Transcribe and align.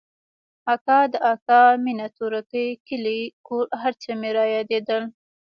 اکا 0.73 0.99
د 1.11 1.13
اکا 1.33 1.61
مينه 1.83 2.07
تورکى 2.17 2.65
کلى 2.87 3.19
کور 3.47 3.65
هرڅه 3.81 4.11
مې 4.19 4.29
رايادېدل. 4.37 5.03